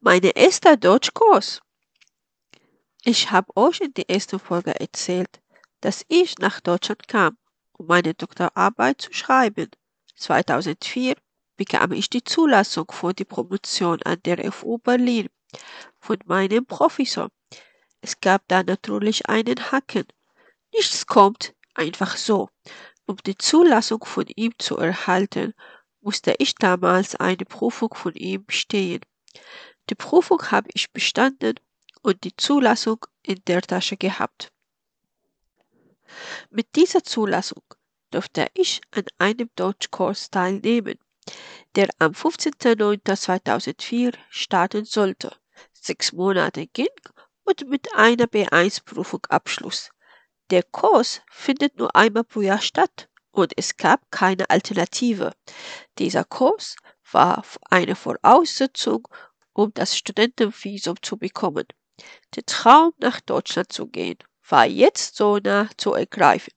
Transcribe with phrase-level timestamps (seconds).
[0.00, 1.62] Meine erster Deutschkurs.
[3.02, 5.40] Ich habe euch in der ersten Folge erzählt,
[5.80, 7.38] dass ich nach Deutschland kam,
[7.72, 9.70] um meine Doktorarbeit zu schreiben.
[10.16, 11.16] 2004
[11.56, 15.28] bekam ich die Zulassung für die Promotion an der FU Berlin
[15.98, 17.30] von meinem Professor.
[18.02, 20.04] Es gab da natürlich einen Haken.
[20.74, 22.50] Nichts kommt einfach so.
[23.06, 25.54] Um die Zulassung von ihm zu erhalten,
[26.02, 29.00] musste ich damals eine Prüfung von ihm bestehen.
[29.88, 31.54] Die Prüfung habe ich bestanden
[32.02, 34.52] und die Zulassung in der Tasche gehabt.
[36.50, 37.62] Mit dieser Zulassung
[38.10, 40.98] durfte ich an einem Deutschkurs teilnehmen,
[41.74, 45.36] der am 15.09.2004 starten sollte,
[45.72, 46.86] sechs Monate ging
[47.44, 49.90] und mit einer B1-Prüfung abschloss.
[50.50, 55.32] Der Kurs findet nur einmal pro Jahr statt und es gab keine Alternative.
[55.98, 56.76] Dieser Kurs
[57.10, 59.08] war eine Voraussetzung,
[59.56, 61.66] um das Studentenvisum zu bekommen.
[62.34, 66.52] Der Traum, nach Deutschland zu gehen, war jetzt so nah zu ergreifen.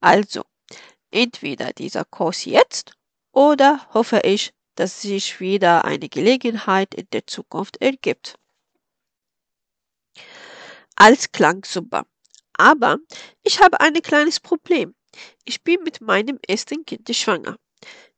[0.00, 0.42] Also,
[1.10, 2.92] entweder dieser Kurs jetzt
[3.32, 8.36] oder hoffe ich, dass sich wieder eine Gelegenheit in der Zukunft ergibt.
[10.96, 12.04] Als klang super.
[12.54, 12.98] Aber
[13.42, 14.94] ich habe ein kleines Problem.
[15.44, 17.56] Ich bin mit meinem ersten Kind schwanger.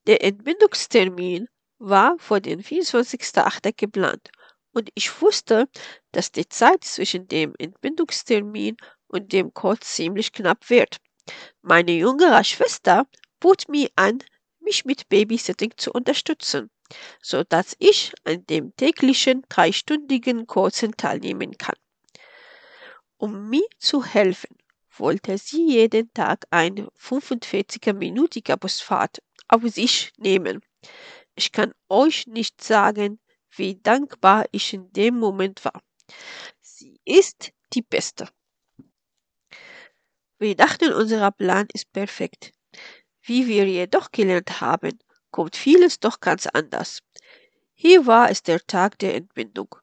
[0.06, 1.48] Der Entbindungstermin
[1.78, 3.74] war vor den 24.8.
[3.76, 4.30] geplant
[4.72, 5.68] und ich wusste,
[6.12, 8.76] dass die Zeit zwischen dem Entbindungstermin
[9.08, 10.98] und dem Kurs ziemlich knapp wird.
[11.62, 13.06] Meine jüngere Schwester
[13.40, 14.22] bot mir an,
[14.60, 16.70] mich mit Babysitting zu unterstützen,
[17.22, 21.76] so dass ich an dem täglichen dreistündigen Kursen teilnehmen kann.
[23.16, 24.58] Um mir zu helfen,
[24.98, 30.60] wollte sie jeden Tag eine 45-minütige Busfahrt auf sich nehmen.
[31.36, 33.20] Ich kann euch nicht sagen,
[33.50, 35.82] wie dankbar ich in dem Moment war.
[36.60, 38.28] Sie ist die Beste.
[40.38, 42.52] Wir dachten, unser Plan ist perfekt.
[43.22, 44.98] Wie wir jedoch gelernt haben,
[45.30, 47.00] kommt vieles doch ganz anders.
[47.74, 49.76] Hier war es der Tag der Entbindung.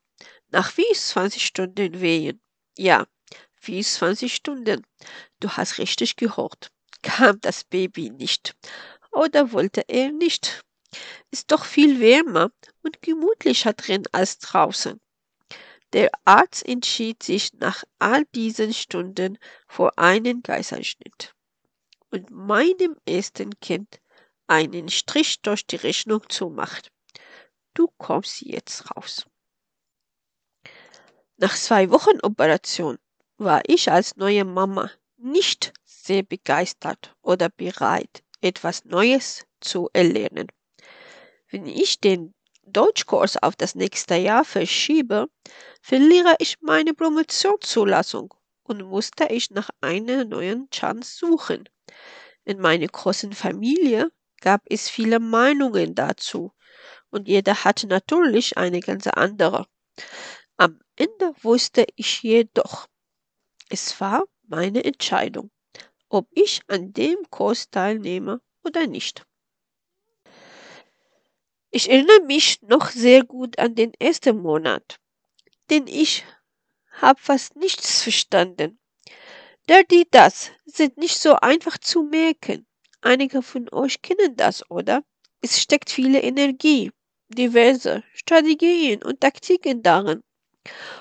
[0.49, 2.41] Nach 24 Stunden Wehen.
[2.77, 3.05] Ja,
[3.61, 4.85] 24 Stunden.
[5.39, 6.71] Du hast richtig gehört.
[7.03, 8.55] Kam das Baby nicht.
[9.11, 10.63] Oder wollte er nicht?
[11.33, 12.51] Ist doch viel wärmer
[12.83, 15.01] und gemütlicher drin als draußen.
[15.91, 21.33] Der Arzt entschied sich nach all diesen Stunden vor einen Kaiserschnitt
[22.11, 23.99] und meinem ersten Kind
[24.45, 26.91] einen Strich durch die Rechnung zumacht.
[27.73, 29.25] Du kommst jetzt raus.
[31.37, 32.99] Nach zwei Wochen Operation
[33.37, 40.45] war ich als neue Mama nicht sehr begeistert oder bereit, etwas Neues zu erlernen.
[41.53, 42.33] Wenn ich den
[42.65, 45.27] Deutschkurs auf das nächste Jahr verschiebe,
[45.83, 48.33] verliere ich meine Promotionszulassung
[48.63, 51.69] und musste ich nach einer neuen Chance suchen.
[52.43, 54.11] In meiner großen Familie
[54.41, 56.53] gab es viele Meinungen dazu
[57.11, 59.67] und jeder hatte natürlich eine ganz andere.
[60.57, 62.87] Am Ende wusste ich jedoch,
[63.69, 65.51] es war meine Entscheidung,
[66.09, 69.23] ob ich an dem Kurs teilnehme oder nicht.
[71.75, 74.99] Ich erinnere mich noch sehr gut an den ersten Monat,
[75.71, 76.23] denn ich
[77.01, 78.77] habe fast nichts verstanden.
[79.67, 82.67] Der, die, das sind nicht so einfach zu merken.
[83.01, 85.03] Einige von euch kennen das, oder?
[85.41, 86.91] Es steckt viele Energie,
[87.29, 90.21] diverse Strategien und Taktiken darin,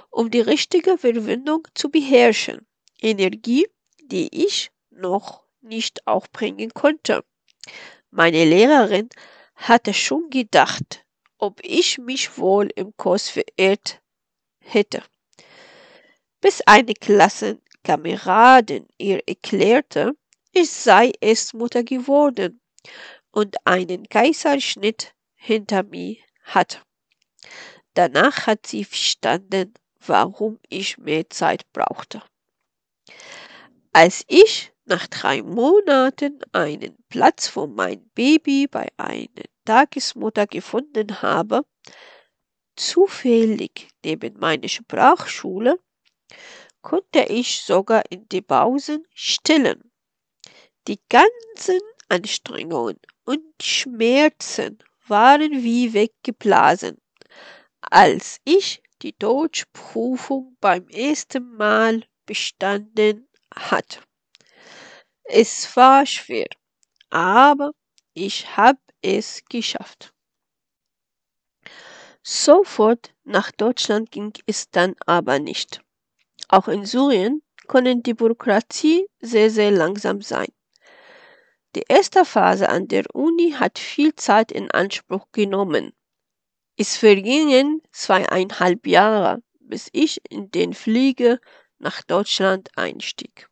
[0.08, 2.66] um die richtige Verwendung zu beherrschen.
[2.98, 3.66] Energie,
[4.00, 7.24] die ich noch nicht aufbringen konnte.
[8.10, 9.10] Meine Lehrerin
[9.68, 11.04] hatte schon gedacht,
[11.38, 14.00] ob ich mich wohl im Kurs verirrt
[14.60, 15.02] hätte.
[16.40, 20.12] Bis eine Klassenkameradin ihr erklärte,
[20.52, 22.60] ich sei erst Mutter geworden
[23.30, 26.80] und einen Kaiserschnitt hinter mir hatte.
[27.94, 32.22] Danach hat sie verstanden, warum ich mehr Zeit brauchte.
[33.92, 41.64] Als ich nach drei Monaten einen Platz für mein Baby bei einer Tagesmutter gefunden habe,
[42.76, 45.78] zufällig neben meiner Sprachschule,
[46.80, 49.92] konnte ich sogar in die Pausen stillen.
[50.88, 56.98] Die ganzen Anstrengungen und Schmerzen waren wie weggeblasen,
[57.80, 64.00] als ich die Deutschprüfung beim ersten Mal bestanden hatte.
[65.24, 66.48] Es war schwer,
[67.10, 67.72] aber
[68.14, 70.12] ich habe es geschafft.
[72.22, 75.82] Sofort nach Deutschland ging es dann aber nicht.
[76.48, 80.52] Auch in Syrien können die Bürokratie sehr, sehr langsam sein.
[81.74, 85.94] Die erste Phase an der Uni hat viel Zeit in Anspruch genommen.
[86.76, 91.38] Es vergingen zweieinhalb Jahre, bis ich in den Flieger
[91.78, 93.48] nach Deutschland einstieg.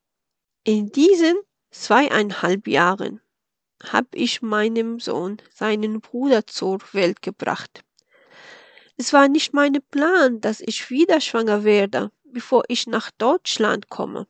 [0.65, 1.37] In diesen
[1.71, 3.21] zweieinhalb Jahren
[3.83, 7.83] habe ich meinem Sohn seinen Bruder zur Welt gebracht.
[8.97, 14.27] Es war nicht mein Plan, dass ich wieder schwanger werde, bevor ich nach Deutschland komme.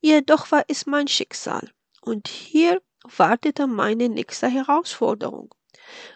[0.00, 1.70] Jedoch war es mein Schicksal.
[2.00, 5.54] Und hier wartete meine nächste Herausforderung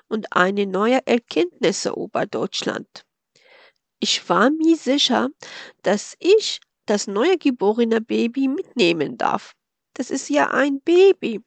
[0.09, 3.05] und eine neue Erkenntnisse über Deutschland.
[4.01, 5.29] Ich war mir sicher,
[5.83, 9.55] dass ich das neue geborene Baby mitnehmen darf.
[9.95, 11.41] Das ist ja ein Baby.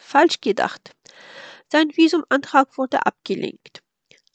[0.00, 0.96] Falsch gedacht.
[1.68, 3.82] Sein Visumantrag wurde abgelehnt.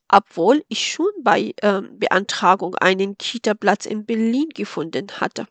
[0.08, 5.48] Obwohl ich schon bei äh, Beantragung einen Kita-Platz in Berlin gefunden hatte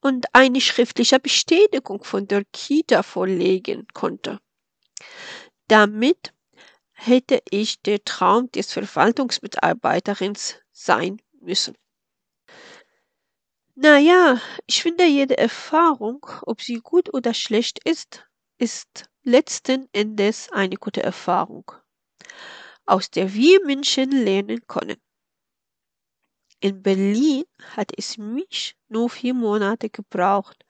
[0.00, 4.40] und eine schriftliche Bestätigung von der Kita vorlegen konnte.
[5.68, 6.32] Damit
[6.92, 11.76] hätte ich der Traum des Verwaltungsmitarbeiterins sein müssen.
[13.76, 18.27] Naja, ich finde jede Erfahrung, ob sie gut oder schlecht ist,
[18.58, 21.70] ist letzten Endes eine gute Erfahrung,
[22.86, 25.00] aus der wir Menschen lernen können.
[26.60, 27.44] In Berlin
[27.76, 30.64] hat es mich nur vier Monate gebraucht,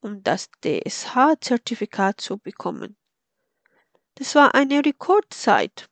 [0.00, 2.96] um das DSH-Zertifikat zu bekommen.
[4.16, 5.88] Das war eine Rekordzeit,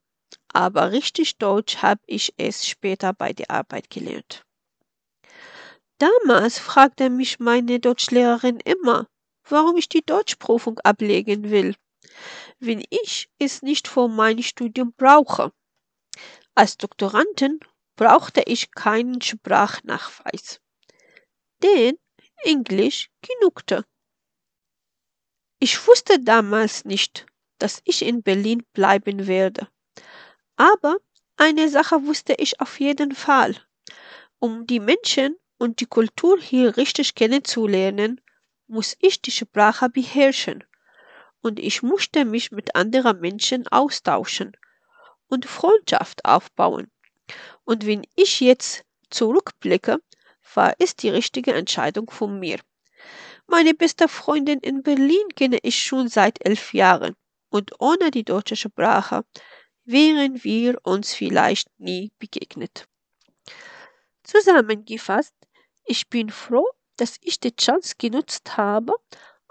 [0.48, 4.44] aber richtig Deutsch habe ich es später bei der Arbeit gelernt.
[5.96, 9.06] Damals fragte mich meine Deutschlehrerin immer,
[9.50, 11.74] warum ich die Deutschprüfung ablegen will,
[12.58, 15.52] wenn ich es nicht für mein Studium brauche.
[16.54, 17.60] Als Doktorandin
[17.96, 20.60] brauchte ich keinen Sprachnachweis.
[21.62, 21.98] Denn
[22.42, 23.84] Englisch genugte.
[25.58, 27.26] Ich wusste damals nicht,
[27.58, 29.68] dass ich in Berlin bleiben werde.
[30.56, 30.96] Aber
[31.36, 33.56] eine Sache wusste ich auf jeden Fall.
[34.38, 38.20] Um die Menschen und die Kultur hier richtig kennenzulernen,
[38.70, 40.64] muss ich die Sprache beherrschen.
[41.42, 44.56] Und ich musste mich mit anderen Menschen austauschen
[45.26, 46.90] und Freundschaft aufbauen.
[47.64, 50.00] Und wenn ich jetzt zurückblicke,
[50.54, 52.60] war es die richtige Entscheidung von mir.
[53.46, 57.16] Meine beste Freundin in Berlin kenne ich schon seit elf Jahren
[57.48, 59.24] und ohne die deutsche Sprache
[59.84, 62.86] wären wir uns vielleicht nie begegnet.
[64.22, 65.34] Zusammengefasst,
[65.84, 66.68] ich bin froh,
[67.00, 68.92] dass ich die Chance genutzt habe,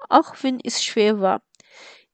[0.10, 1.42] auch wenn es schwer war.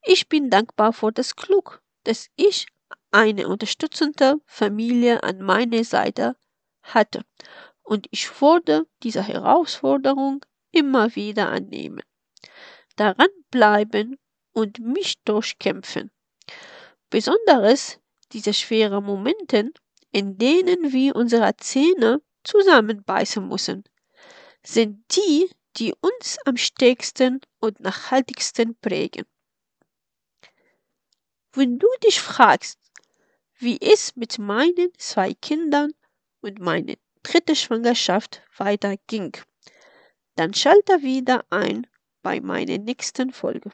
[0.03, 2.67] Ich bin dankbar für das Glück, dass ich
[3.11, 6.35] eine unterstützende Familie an meiner Seite
[6.83, 7.25] hatte
[7.85, 12.01] und ich wurde diese Herausforderung immer wieder annehmen.
[12.95, 14.17] Daran bleiben
[14.51, 16.11] und mich durchkämpfen.
[17.09, 17.99] Besonderes
[18.31, 19.71] diese schweren Momente,
[20.11, 23.83] in denen wir unsere Zähne zusammenbeißen müssen,
[24.65, 29.25] sind die, die uns am stärksten und nachhaltigsten prägen.
[31.53, 32.79] Wenn du dich fragst,
[33.57, 35.91] wie es mit meinen zwei Kindern
[36.41, 39.35] und meiner dritten Schwangerschaft weiterging.
[40.35, 41.87] Dann schalte wieder ein
[42.21, 43.71] bei meiner nächsten Folge.